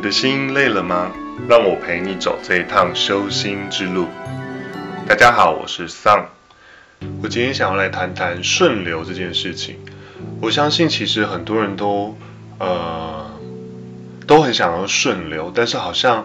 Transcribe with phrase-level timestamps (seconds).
[0.00, 1.12] 你的心累了吗？
[1.46, 4.08] 让我陪你走这一趟修心之路。
[5.06, 6.26] 大家好，我是桑。
[7.22, 9.78] 我今天想要来谈谈顺流这件事情。
[10.40, 12.16] 我相信其实很多人都
[12.58, 13.30] 呃
[14.26, 16.24] 都很想要顺流，但是好像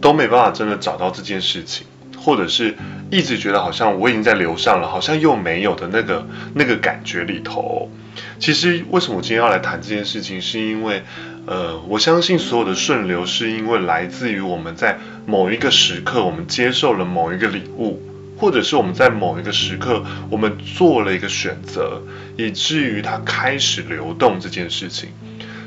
[0.00, 1.86] 都没办法真的找到这件事情，
[2.20, 2.74] 或者是
[3.10, 7.90] 一直觉得好像我已经在流上了，好像又没有的那个那个感觉里头。
[8.38, 11.02] 其实为什么我今天要来谈这件事情，是因为。
[11.50, 18.02] 呃，我相信所有的顺流是因为来自于我们在某一个时刻，我们接受了某一个礼物，
[18.36, 22.02] 或者是我们在某一个时刻，我们做了一个选择，
[22.36, 25.08] 以至于它开始流动这件事情。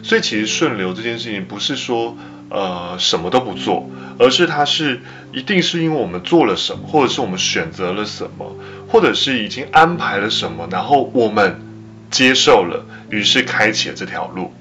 [0.03, 2.15] 所以其实顺流这件事情不是说
[2.51, 4.99] 呃什么都不做，而是它是
[5.31, 8.55] 一定是因为我们做了什么，或者是我们选择了什么，
[8.89, 11.61] 或者是已经安排了什么，然后我们
[12.09, 14.53] 接受了，于是开启了这条路。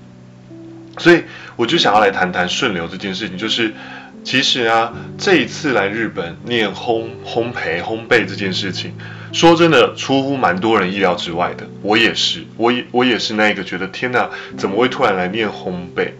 [0.99, 1.25] 所以
[1.57, 3.75] 我就想要来谈谈顺流这件事情，就是
[4.23, 8.93] 其实啊，这一次来日本念烘烘焙烘焙这件事情，
[9.33, 11.67] 说真的出乎蛮多人意料之外的。
[11.83, 16.13] 我也是，我也我也是那一个觉得天哪，怎么会突然来念烘焙？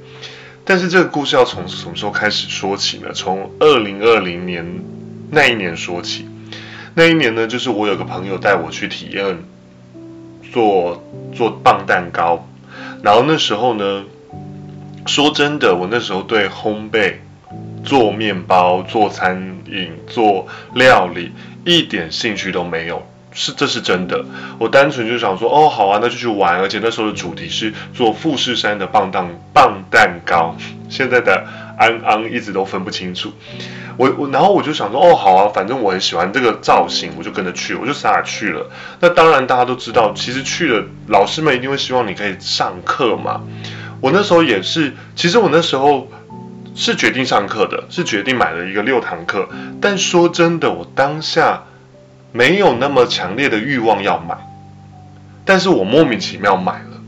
[0.71, 3.09] 但是这个故事要从什么时候开始说起呢？
[3.13, 4.65] 从二零二零年
[5.29, 6.29] 那一年说起。
[6.95, 9.43] 那一年呢，就是我有个朋友带我去体验
[10.53, 11.03] 做
[11.35, 12.47] 做棒蛋糕，
[13.03, 14.05] 然后那时候呢。
[15.07, 17.15] 说真的，我那时候对烘焙、
[17.83, 21.33] 做面包、做餐饮、做料理
[21.65, 24.25] 一点兴趣都没有，是这是真的。
[24.59, 26.61] 我单纯就想说，哦，好啊，那就去玩。
[26.61, 30.57] 而且那时候的主题是做富士山的棒蛋棒蛋糕，
[30.89, 31.47] 现在的
[31.79, 33.33] 安安一直都分不清楚。
[33.97, 38.71] 我我然后我就想说，哦，好啊，反正我很喜欢这个造型，我就跟着去，我就傻去了。
[39.01, 43.43] 那当然大家都知道，其实去了，老师们一定会希望你可以上课嘛。
[44.01, 46.09] 我那时候也是，其实我那时候
[46.75, 49.47] 是决定上课的，是决定买了一个六堂课。
[49.83, 51.65] 但说真的，我当下
[52.33, 54.37] 没有那么强烈的欲望要买，
[55.45, 57.01] 但是我莫名其妙买了。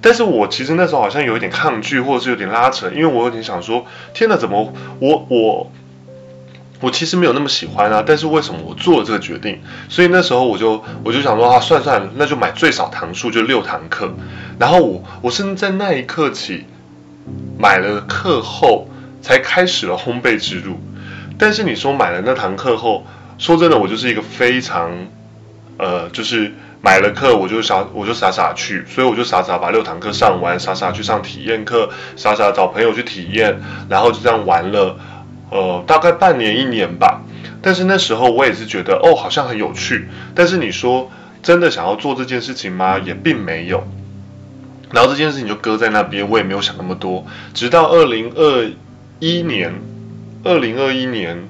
[0.00, 5.70] 但是我其实那时候好像有一点抗拒，或者是有点拉扯，因为我有点想说：天哪，怎么我我
[6.80, 8.04] 我其实没有那么喜欢啊？
[8.06, 9.62] 但是为什么我做了这个决定？
[9.88, 14.12] 所以那时候我就我就想说啊，算算，那就买最少堂数，就六堂课。
[14.58, 16.66] 然后我我甚至在那一刻起
[17.58, 18.88] 买了课后
[19.22, 20.78] 才开始了烘焙之路，
[21.38, 23.06] 但是你说买了那堂课后，
[23.38, 24.90] 说真的，我就是一个非常
[25.78, 34.96] 呃，就是买了课我就傻我就傻傻去，所以我就傻傻把六堂课上完，傻傻去上体验课，傻傻找朋友去体验，然后就这样玩了
[35.50, 37.22] 呃大概半年一年吧。
[37.62, 41.10] 但是那时候我也是觉得哦好像很有趣，但是你说
[41.42, 42.98] 真的想要做这件事情吗？
[42.98, 43.82] 也并没有。
[44.92, 47.26] 然后这件事情就搁在那边，我也没有想那么多。
[47.52, 48.70] 直到二零二
[49.18, 49.74] 一年，
[50.44, 51.48] 二零二一年，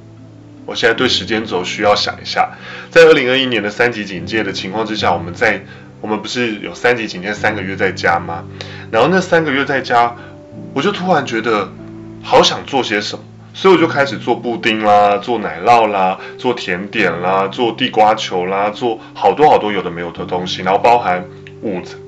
[0.66, 2.50] 我现在对时间轴需要想一下。
[2.91, 5.64] 在二零二一年的三级警戒的情况之下，我们在
[6.00, 8.44] 我们不是有三级警戒三个月在家吗？
[8.91, 10.14] 然后那三个月在家，
[10.72, 11.70] 我就突然觉得
[12.22, 21.25] 好想做些什么，所以我就开始做布丁啦，做奶酪啦，做甜点啦，做地瓜球啦，做好多好多有的没有的东西，然后包含
[21.62, 21.98] 午餐。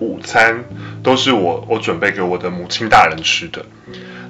[0.00, 0.64] 午餐
[1.02, 3.66] 都是我我准备给我的母亲大人吃的，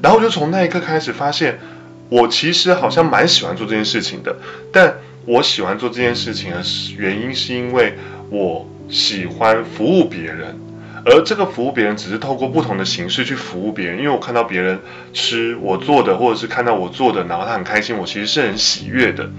[0.00, 1.60] 然后我就从那一刻开始发现，
[2.08, 4.36] 我其实好像蛮喜欢做这件事情的。
[4.72, 6.62] 但我喜欢做这件事情的
[6.96, 7.94] 原因是因为
[8.30, 10.58] 我喜欢服务别人，
[11.04, 13.98] 而这个服务别人只是透过不同的形式去服务别人。
[13.98, 14.80] 因为我看到别人
[15.12, 19.30] 吃我做的，或者是看到我做的，然后他很开心，我其实是很喜悦的。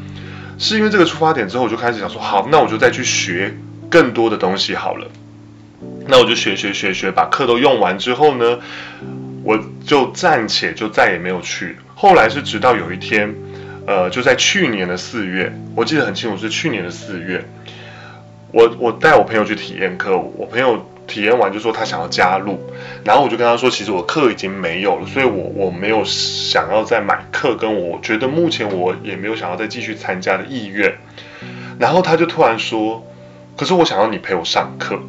[0.59, 3.55] 是因为这个出发点之后，我就开始想说，好，那我就再去学
[3.89, 5.07] 更多的东西好了。
[6.07, 8.59] 那我就学学学学，把课都用完之后呢，
[9.43, 11.77] 我就暂且就再也没有去。
[12.01, 13.35] 后来是直到有一天，
[13.85, 17.43] 呃，就在去年的四月，我记得很清楚是去年的四月，
[18.53, 22.57] 我我带我朋友去体验课，我朋友体验完就说他想要加入，
[23.03, 30.95] 然后我就跟他说，其实我课已经没有了，所以我我没有想要再买课，跟我觉得目前我也没有想要再继续参加的意愿。
[31.79, 33.05] 然后他就突然说，
[33.57, 35.01] 可是我想要你陪我上课。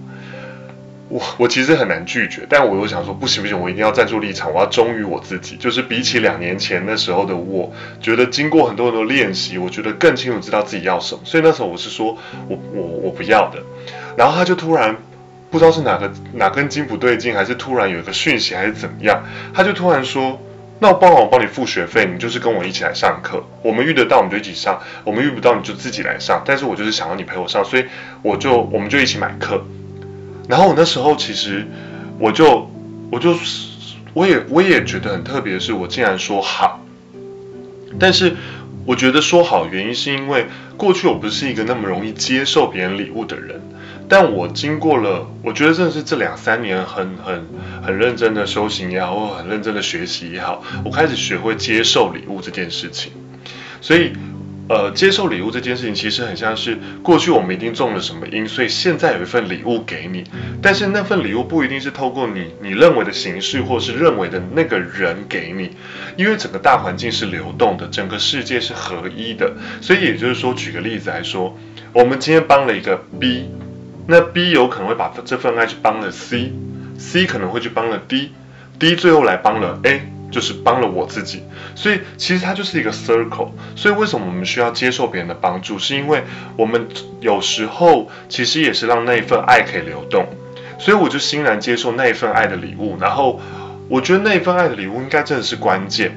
[1.11, 5.57] 我我其实很难拒绝，但我又想说不行不行，我一定要站住立场，我要忠于我自己。
[5.57, 11.21] 就是比起两年前那时候的我，觉得经过很多很多练习，我觉得更清楚知道自己要什么。
[11.25, 12.17] 所以那时候我是说
[12.49, 13.61] 我我我不要的。
[14.17, 14.97] 然后他就突然
[15.51, 20.41] 不知道是哪个哪根筋不对劲，还是突然有一个讯息，还是怎么样，他就突然说
[20.79, 23.43] ：“那我帮我帮你付学费，你就是跟我一起来上课。
[23.65, 26.41] 我们遇得到我们就一起上，我们遇不到你就自己来上。
[26.47, 27.87] 但是我就是想要你陪我上，所以
[28.23, 29.65] 我就我们就一起买课。”
[30.51, 31.65] 然后我那时候其实，
[32.19, 32.69] 我就
[33.13, 33.37] 我就
[34.13, 36.85] 我也我也觉得很特别的是，我竟然说好，
[38.01, 38.35] 但是
[38.85, 43.63] 我觉得说好原因是因为过去我不是一个那么容易接受别人礼物的人。
[44.09, 47.47] 但我经过了，我觉得真的是这两三年很很
[47.81, 53.13] 很认真的修行也好，或很认真的学习也好，我开始学会接受礼物这件事情。
[53.81, 54.13] 所以，
[54.71, 60.23] 呃，接受礼物这件事情其实很像是过去我们一定中了什么因，所以现在有一份礼物给你。
[60.63, 65.71] 但是那份礼物不一定是透过你你认为的形式，或是认为的那个人给你，
[66.17, 69.53] 因为整个大环境是流动的，整个世界是合一的。
[69.81, 71.59] 所以也就是说，举个例子来说，
[71.93, 73.51] 我们今天帮了一个 B。
[74.07, 81.43] 那 B 有可能会把这份爱去帮了 C，C 可能会去帮了 D，D 最后来帮了 A，就是帮了我自己。
[81.75, 83.51] 所以其实它就是一个 circle。
[83.77, 85.79] 所以为什么我们需要接受别人的帮助？
[85.79, 86.23] 是因为
[86.57, 86.89] 我们
[87.21, 90.27] 有时候其实也是让那一份爱可以流动。
[90.79, 92.97] 所以我就欣然接受那一份爱的礼物。
[93.01, 93.41] 然后
[93.89, 96.17] 我觉得那一份爱的礼物应该真的是关键，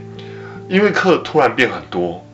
[0.69, 2.25] 因为课突然变很多。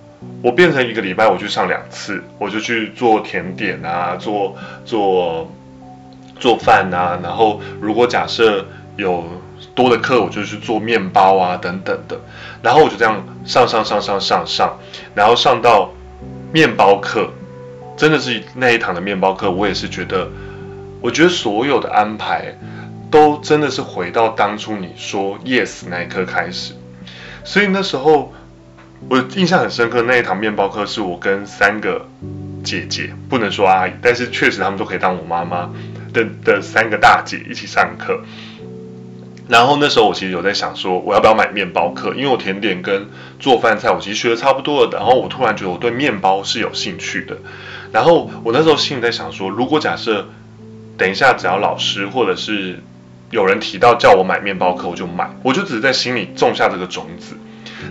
[0.42, 4.56] 我变成一个礼拜我去上两次，我就去做甜点啊，做
[4.86, 5.50] 做
[6.40, 8.66] 做饭啊，然后如果假设
[8.96, 9.24] 有
[9.76, 12.20] 多的课，我就去做面包啊等等的，
[12.62, 14.80] 然后我就这样上上上上上上，
[15.16, 15.92] 然后上到
[16.52, 17.32] 面包课，
[17.98, 20.30] 真的是那一堂的面包课，我也是觉得，
[21.02, 22.58] 我觉得所有的安排
[23.12, 26.74] 都真的是回到当初你说 yes 那一刻开始，
[27.44, 28.34] 所以那时候。
[29.08, 32.06] 我印象很深刻，那一堂面包课是我跟三个
[32.66, 35.70] 姐姐，不能说阿姨，但是确实他们都可以当我妈妈
[36.12, 38.20] 的的三个大姐一起上课。
[39.50, 42.14] 然后那时候我其实有在想说，我要不要买面包课？
[42.16, 43.10] 因为我甜点跟
[43.40, 44.92] 做饭菜我其实学的差不多了。
[44.92, 47.36] 然后我突然觉得我对面包是有兴趣的。
[47.92, 50.30] 然后我那时候心里在想说，如果假设
[50.98, 52.84] 等一下只要老师或者是
[53.32, 57.36] 有人提到叫我买面包课，我就买，我就只是在心里种下这个种子。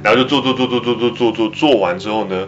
[0.02, 2.46] 然后就做做做做做做做做做完之后呢，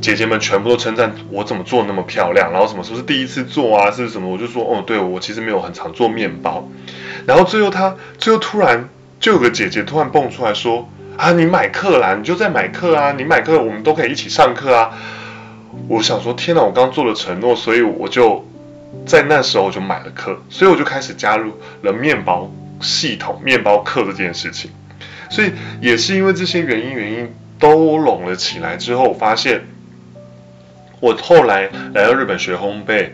[0.00, 4.28] 姐姐们全部都称赞我怎么做那么漂亮，然后什么是不是第一次做啊，是什么？
[4.30, 6.68] 我就说哦，对我其实没有很常做面包。
[7.26, 8.88] 然后最后他最后突然
[9.20, 14.98] 就有个姐姐突然蹦出来说啊，你买课啦，你就在买课啊，你买课我们都可以一起上课啊。
[15.86, 18.44] 我想说天哪，我刚做了承诺，所以我就
[19.04, 21.52] 在那时候我就买了课，所以我就开始加入
[21.82, 22.50] 了面包
[22.80, 24.70] 系统、面包课这件事情。
[25.28, 29.62] 所以也是因为这些原因，原因都拢了起来之后，发现
[31.00, 33.10] 我后来来到日本学烘焙，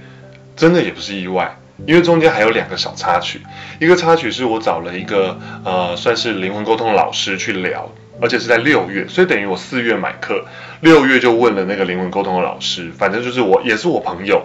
[0.56, 1.56] 真的也不是意外，
[1.86, 3.40] 因为中间还有两个小插曲。
[3.80, 7.90] 一个插曲是我找了一个呃，算是灵魂沟通的老师去聊，
[8.20, 10.44] 而且是在六月，所以等于我四月买课，
[10.80, 14.44] 六月就问了那个灵魂沟通的老师，反正就是我也是我朋友，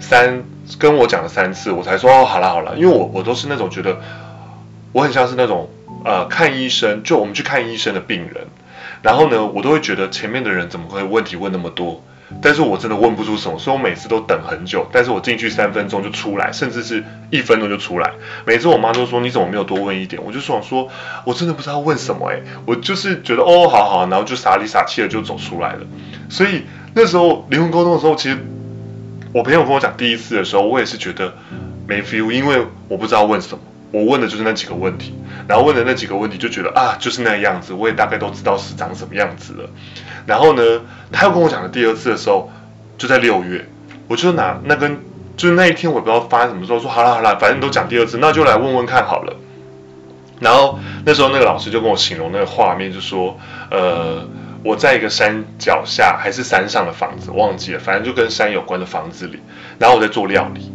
[0.00, 0.44] 三
[0.78, 3.98] 跟我讲了三次，我才说哦，好了好了，因为我我都是那种觉得
[4.92, 5.68] 我很像是那种。
[6.04, 8.46] 呃，看医生就我们去看医生的病人，
[9.02, 12.04] 然后呢，我都会觉得前面的人怎么会问题问那么多？
[12.42, 14.86] 但是我真的问不出什么，所以我每次都等很久。
[14.92, 18.12] 但是我进去三分钟就出来，甚至是一分钟就出来。
[18.44, 20.22] 每次我妈都说你怎么没有多问一点？
[20.24, 20.88] 我就想说，
[21.24, 25.80] 我真的不知道问什么哎，我就是觉得哦，好好，然后就傻里傻气的就走出来了。
[26.28, 26.64] 所以
[26.94, 28.38] 那时候灵魂沟通的时候，其实
[29.32, 31.34] 我朋友跟我讲第一次的时候，我也是觉得
[31.86, 33.64] 没 feel，因为我不知道问什么。
[33.90, 35.14] 我问的就是那几个问题，
[35.46, 39.70] 然后问的那几个问题就觉得啊，就是那样子，我也大概都知道是长什么样子了。
[40.26, 42.50] 然后呢，他又跟我讲了第二次的时候，
[42.98, 43.66] 就在六月，
[44.06, 45.00] 我就拿那根，
[45.38, 49.34] 就是那一天我不知道发生什么时候，说好了好了，反正都讲第二次，那就来问问看好了。
[50.40, 53.38] 然后那时候那个老师就跟我形容那个画面，就说
[53.70, 54.28] 呃，
[54.62, 59.40] 我在一个山脚下还是山上的房子，忘记了，反正就跟山有关的房子里，
[59.78, 60.70] 然后我在做料理。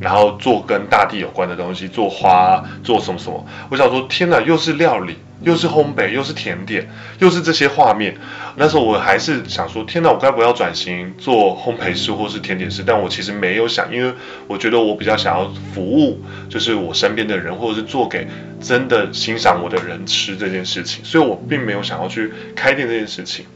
[0.00, 3.44] 然后做跟大地有关的东西，做花，做什么什么。
[3.70, 6.88] 我想说，天哪，又是料理，又是烘焙，又是甜点，
[7.18, 8.16] 又是这些画面。
[8.56, 12.82] 那时候我还是想说，天哪，我该不要转型做烘焙师或是甜点师？
[12.86, 14.12] 但我其实没有想，因为
[14.46, 18.26] 我觉得我比较想要服务，就是我身边的人，或者是做给
[18.60, 21.04] 真的欣赏我的人吃这件事情。
[21.04, 23.46] 所以我并没有想要去开店这件事情。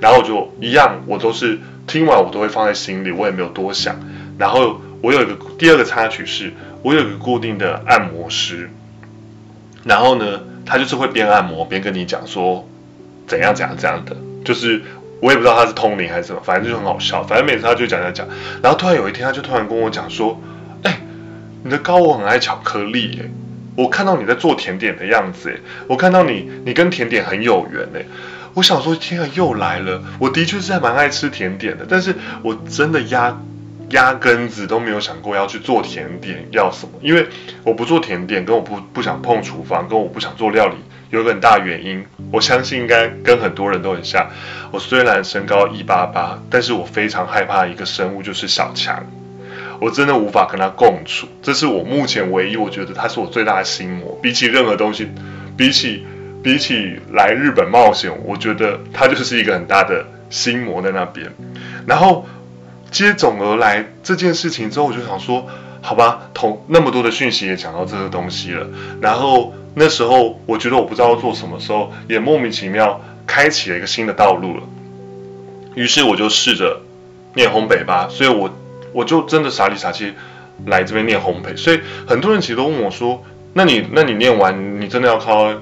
[0.00, 3.98] 然后我就一样，我都是听完我都会放在心里，我也没有多想。
[4.38, 4.80] 然后。
[5.02, 8.70] 我有一个第二个插曲是，我有一个固定的按摩师，
[9.84, 12.66] 然后呢，他就是会边按摩边跟你讲说
[13.26, 14.82] 怎样怎样这样的，就是
[15.20, 17.22] 我也不知道他是通灵还是什么，反正就很好笑。
[17.22, 18.26] 反正每次他就讲讲讲，
[18.62, 20.40] 然后突然有一天他就突然跟我讲说
[20.82, 21.00] ：“哎，
[21.62, 23.30] 你的高我很爱巧克力哎，
[23.76, 28.04] 我看到你在做甜点的样子哎，我看到你你跟甜点很有缘哎。”
[28.54, 33.38] 我想说天啊又来了，我的确是还蛮爱吃甜点的，但是我真的压。
[33.90, 37.26] 压根子都没有想过要去做甜点要什么，因为
[37.62, 40.74] 我不做甜点，跟我不不想碰厨房，跟我不想做料理，
[41.10, 44.28] 有一个很大原因，我相信应该跟很多人都很像。
[44.72, 49.06] 我虽然身高一八八，但是我非常害怕一个生物，就是小强。
[49.78, 54.18] 我真的无法跟他共处，这是我目前唯一我觉得他是我最大的心魔。
[54.22, 55.08] 比起任何东西，
[55.56, 56.04] 比起
[56.42, 61.30] 比起来日本冒险，我觉得他就是一个很大的心魔在那边。
[61.86, 62.26] 然后
[62.90, 65.46] 接踵而来这件事情之后，我就想说，
[65.82, 68.66] 好吧，同那么多的讯息也讲到这个东西了。
[69.00, 74.62] 然后那时候我觉得我不知道要做什么时候，也莫名其妙开启了一个新的道路了。
[75.74, 76.80] 于是我就试着
[77.34, 78.50] 念烘焙吧，所以我。
[78.92, 80.14] 我就真的傻里傻气
[80.64, 85.52] 来这边念烘焙，所以很多人其实都问我说：“那你那你念完，你真的要靠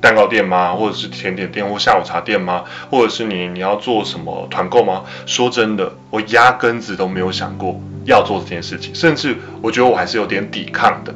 [0.00, 0.74] 蛋糕店吗？
[0.74, 2.64] 或者是甜点店或下午茶店吗？
[2.90, 11.14] 或者是你你要做什么团购吗？”说真的，我压根子都没有想过要做这件事情，甚至我觉得我还是有点抵抗的。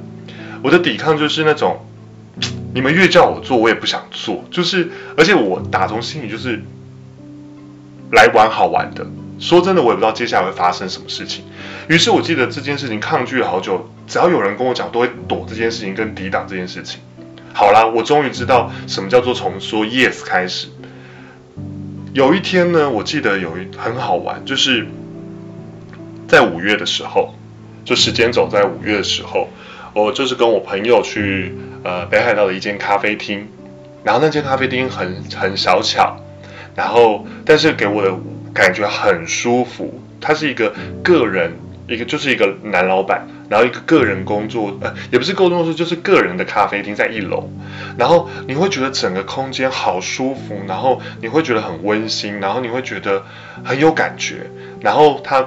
[0.62, 1.78] 我的抵抗就是那种，
[2.74, 6.62] 你们越叫我做，我也不想做，就是而且我打从心里就是
[8.12, 9.06] 来玩好玩的。
[9.38, 11.44] 说真的，我也不知道接下来会发生什么事情。
[11.88, 17.00] 于是我记得这件事情抗拒了好久，只要有人跟我讲，都会躲这件事情跟抵挡这件事情。
[17.54, 20.68] 好啦，我终于知道什么叫做从说 yes 开始。
[22.12, 24.86] 有一天呢，我记得有一很好玩，就是
[26.28, 27.34] 在五月的时候，
[27.84, 29.48] 就时间走在五月的时候，
[29.94, 33.48] 我就是跟我朋友去呃北海道的一间咖啡厅，
[34.02, 36.16] 然后那间咖啡厅很很小巧，
[36.74, 38.12] 然后但是给我的。
[38.54, 41.54] 感觉很舒服，它是一个个人，
[41.86, 47.50] 一个就是一个男老板，然后一个个人工作，呃，也不是工作室，就是个人的咖啡厅在一楼，
[47.98, 53.22] 然后你会觉得整个空间好舒服，然后你会觉得很温馨，然后你会觉得
[53.64, 54.50] 很有感觉，
[54.80, 55.46] 然后他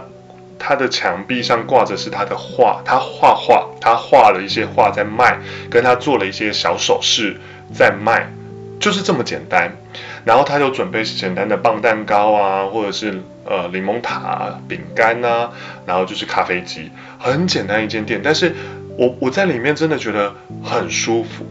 [0.59, 5.39] 他的墙壁上挂着是他的画，他画画，他画了一些画在卖，
[5.69, 7.37] 跟他做了一些小首饰
[7.73, 8.31] 在卖，
[8.79, 9.77] 就是这么简单。
[10.25, 15.51] 然后他就准备简单的棒蛋糕啊，或者是呃柠檬塔、饼干呐，
[15.85, 18.19] 然后就是咖啡机，很简单一间店。
[18.23, 18.53] 但是
[18.97, 21.45] 我我在里面真的觉得很舒服。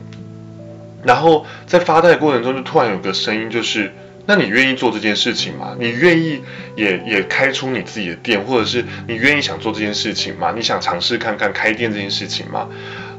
[1.03, 3.95] 然后在发呆的过程中，就突然有个声音，就是
[4.27, 5.77] 那你愿意做这件事情吗？
[5.79, 6.43] 你愿意
[6.77, 10.53] 也也开出你自己的店，或者是你愿意想做这件事情吗？
[10.55, 12.69] 你想尝试看看开店这件事情吗？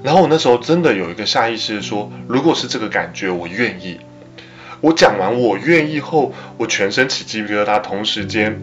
[0.04, 4.00] 然后我那时候真的有一个下意识的说，如果是这个感觉，我愿意。
[4.80, 7.82] 我讲完我愿意后，我全身起鸡皮疙瘩。
[7.82, 8.62] 同时间，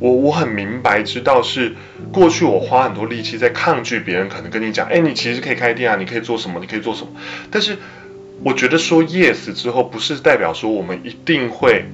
[0.00, 1.76] 我我很明白知道是
[2.12, 7.12] 过去我花很多力气在抗拒别人可能跟你讲，哎，你其实可以开店啊，你可以做什么，你可以做什么。
[7.52, 7.76] 但是
[8.42, 11.84] 我觉得说 yes 之后，不是代表说我们一定会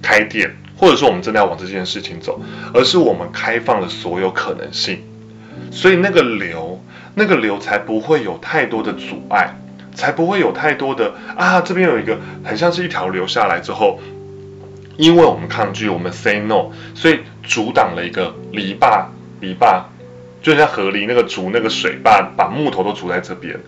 [0.00, 2.40] 开店，或者说我们真的要往这件事情走，
[2.72, 5.02] 而是我们开放了所有可能性，
[5.72, 6.80] 所以那个流，
[7.14, 9.56] 那个流才不会有太多的阻碍。
[9.96, 14.00] 才不会有太多的啊，这边有一个很像是一条流下来之后，
[14.96, 19.04] 因为我们抗拒，我们 say no，所以阻挡了一个篱笆，
[19.38, 19.82] 篱笆
[20.42, 23.60] 就像河里那个竹那个水坝，把木头都阻在这边。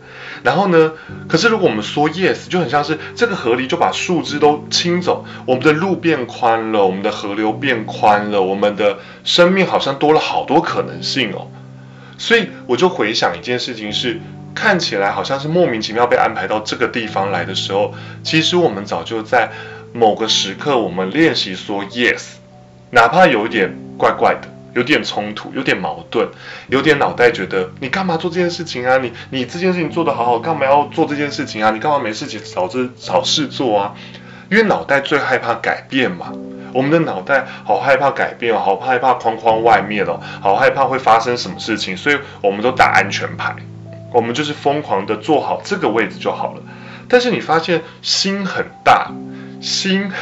[0.43, 0.95] 然后呢，
[1.29, 11.47] 可是如果我们说 yes，就很像是这个河狸就把树枝都清走，我们的路变宽了，我们的河流变宽了，我们的生命好像多了好多可能性哦。
[12.18, 14.20] 所以我就回想一件事情是。
[14.58, 17.92] 看起来好像是莫名其妙被安排到这个地方来的时候，
[18.23, 19.50] 其实我们早就在
[19.92, 22.23] 某个时刻，我们练习说 yes，
[22.88, 26.26] 哪怕有一点怪怪的，有点冲突，有点矛盾，
[26.68, 28.96] 有点脑袋觉得你干嘛做这件事情啊？
[28.96, 31.70] 你你这件事情做得好好，干嘛要做这件事情啊？
[31.70, 33.94] 你干嘛没事情找这找事做啊？
[34.50, 36.32] 因为脑袋最害怕改变嘛，
[36.76, 43.56] 我们的脑袋好害怕改变，好害怕框框外面哦，好害怕会发生什么事情，所以我们都打安全牌。
[44.12, 46.62] 我们就是疯狂的做好这个位置就好了，
[47.09, 49.11] 但是你发现心很大，
[49.62, 50.12] 心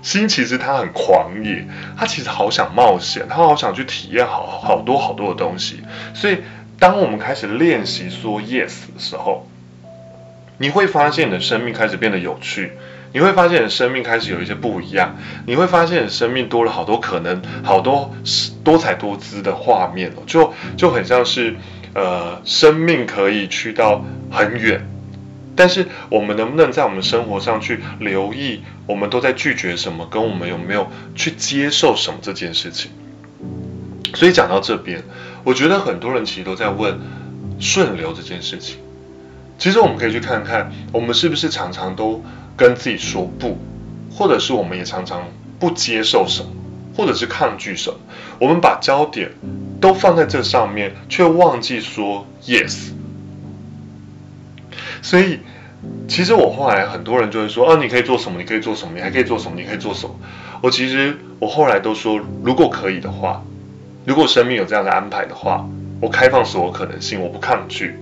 [0.00, 1.66] 心其实它很狂野，
[1.98, 5.82] 他其实好想冒险，他好想去体验好好多好多的东西。
[6.14, 6.38] 所以
[6.78, 9.48] 当我们开始练习说 yes 的时候，
[10.56, 12.72] 你会发现你的生命开始变得有趣，
[13.12, 18.14] 你会发现你的生命开始有一些不一样，你会发现你生命多了好多可能，好多
[18.64, 21.56] 多彩多姿的画面哦，就就很像是。
[21.92, 24.88] 呃，生命可以去到很远，
[25.56, 30.86] 但是我们能不能在我们生活上去留意，我们都在拒绝什么，跟我们有没有
[31.16, 32.92] 去接受什么这件事情？
[34.14, 35.02] 所以讲到这边，
[35.42, 37.00] 我觉得很多人其实都在问
[37.58, 38.76] 顺流这件事情。
[39.58, 42.22] 其实我们可以去看看，我们是不是常常都
[42.60, 43.56] 跟自己说不，
[44.14, 45.22] 或者是我们也常常
[45.58, 46.50] 不接受什么，
[46.94, 47.96] 或者是抗拒什么？
[48.38, 49.32] 我们把焦点。
[49.80, 52.90] 都放在这上面，却忘记说 yes。
[55.00, 55.38] 所以，
[56.06, 58.38] 其实我后来很多人就会说，哦，你可以做什么？
[58.38, 58.92] 你可以做什么？
[58.94, 59.58] 你还可以做什么？
[59.58, 60.14] 你可以做什么？
[60.60, 63.42] 我其实我后来都说，如果可以的话，
[64.04, 65.66] 如果生命有这样的安排的话，
[66.02, 67.98] 我开放所有可能性，我不抗拒。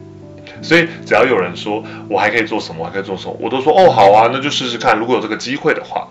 [0.63, 4.99] 所以只要有人说我还可以做什么，还可以做什么，我都说哦，好啊，那就试试看。
[4.99, 6.09] 如果有这个机会的话，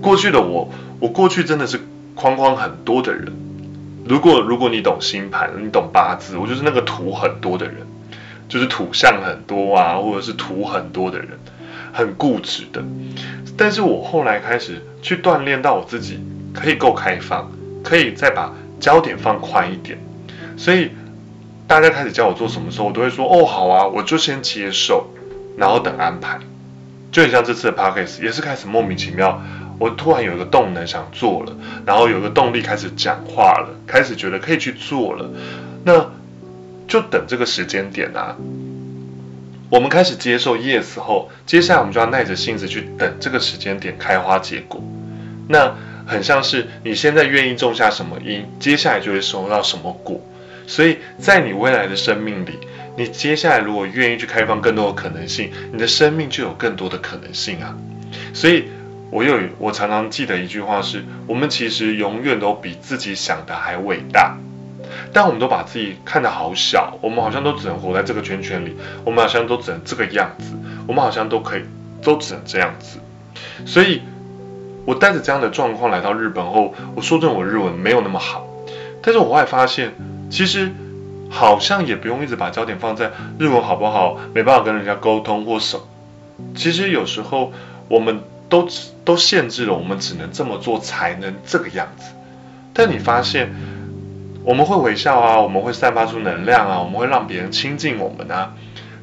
[0.00, 0.68] 过去的我，
[1.00, 1.80] 我过去真的是
[2.14, 3.32] 框框很多的人。
[4.04, 7.76] 如果如果你懂星盘，你懂八字，我就是那个图很多的人。
[8.48, 11.30] 就是土象很多啊，或者是土很多的人，
[11.92, 12.80] 很固执的。
[13.56, 16.20] 但是我后来开始去锻炼到我自己
[16.54, 17.50] 可以够开放，
[17.82, 19.98] 可以再把焦点放宽一点。
[20.56, 20.92] 所以
[21.66, 25.10] 大家开始叫我做什么时候，我都会说哦好啊，我就先接受，
[25.56, 26.38] 然后等安排。
[27.12, 29.42] 就很像这次的 podcast 也是开始莫名其妙，
[29.78, 35.30] 我突然有一个动能想做了，然后有个动力开始讲话了，开始觉得可以去做了。
[35.84, 36.10] 那。
[36.88, 38.36] 就等这个时间点啊，
[39.70, 44.80] 我们开始接受 yes 后，接下来我们就要耐着性子去等这个时间点开花结果。
[45.48, 45.74] 那
[46.06, 50.20] 很像是你现在愿意种下什么因，接下来就会收到什么果。
[50.66, 52.58] 所以在你未来的生命里，
[52.96, 57.76] 你接下来如果愿意去开放更多的可能性，你的生命就有更多的可能性啊。
[58.34, 58.64] 所以
[59.10, 64.36] 我有我常常记得一句话是：我们其实永远都比自己想的还伟大。
[65.12, 70.54] 但我们都把自己看得好小，我们好像都只能活在这个圈圈里，我们好像都只能这个样子，
[70.86, 71.62] 我们好像都可以，
[72.02, 72.98] 都只能这样子。
[73.64, 74.02] 所以，
[74.84, 78.46] 我带着这样的状况来到日本后，我说真，我日文没有那么好，
[79.02, 79.92] 但是我后来发现，
[80.30, 80.72] 其实
[81.30, 85.82] 好像也不用一直把焦点放在日文好不好，没办法跟人家沟通或什么。
[86.54, 87.52] 其实有时候
[87.88, 88.68] 我们都
[89.04, 92.12] 都限制了，我们只能这么做才能这个样子。
[92.72, 93.50] 但你发现。
[94.46, 98.54] 我们会微笑啊，我们会散发出能量啊，我们会让别人亲近我们啊。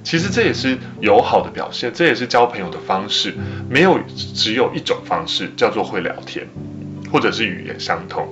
[0.01, 3.33] 其实这也是友好的表现，这也是交朋友的方式。
[3.69, 6.47] 没有只有一种方式，叫做会聊天，
[7.11, 8.25] 或者是语言相通。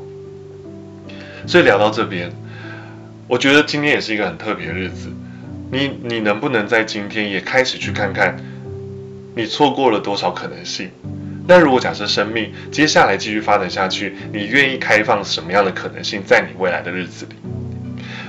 [1.45, 2.31] 所以聊到这边，
[3.31, 5.09] 我觉得今天也是一个很特别的日子。
[5.71, 8.35] 你你能不能在今天也开始去看看，
[9.37, 10.91] 你错过了多少可能性？
[11.47, 17.35] 那如果假设生命接下来继续发展下去，你愿意开放什么样的可能性在你未来的日子里？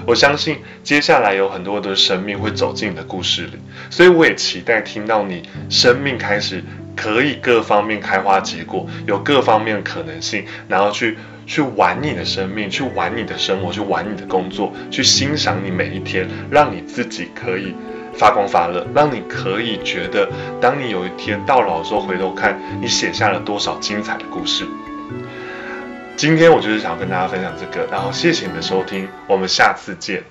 [0.06, 3.54] 我相信接下来有很多的生命会走进你的故事里，
[3.90, 6.62] 所以我也期待听到你生命开始
[6.94, 11.18] 可以各方面开花结果，有各方面的可能性，然后去
[11.52, 17.74] 去玩你的生命，去玩你的生活，去玩你的工作，去欣赏你每一天，让你自己可以。
[18.14, 20.26] 发光发热，让你可以觉得，
[20.62, 24.66] 当你有一天到老的时候回头看，你写下了多少精彩的故事。
[26.16, 30.24] 今天我就是想要跟大家分享这个，然后谢谢你的收听，我们下次见。